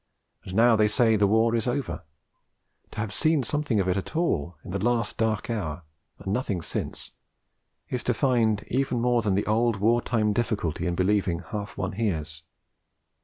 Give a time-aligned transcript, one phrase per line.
[0.45, 2.01] And now they say the war is over!
[2.93, 5.83] To have seen something of it all in the last dark hour
[6.17, 7.11] and nothing since
[7.87, 11.91] is to find even more than the old war time difficulty in believing half one
[11.91, 12.41] hears.